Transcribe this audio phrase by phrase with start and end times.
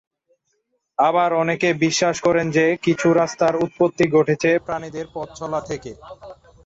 [0.97, 5.91] আবার অনেকে বিশ্বাস করেন যে, কিছু রাস্তার উৎপত্তি ঘটেছে প্রাণীদের পথ চলা থেকে।